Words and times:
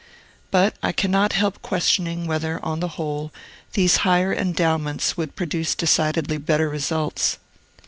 But 0.49 0.75
I 0.81 0.91
cannot 0.93 1.33
help 1.33 1.61
questioning, 1.61 2.25
whether, 2.25 2.59
on 2.65 2.79
the 2.79 2.87
whole, 2.97 3.31
these 3.73 3.97
higher 3.97 4.33
endowments 4.33 5.15
would 5.15 5.35
produce 5.35 5.75
decidedly 5.75 6.39
better 6.39 6.69
results. 6.69 7.37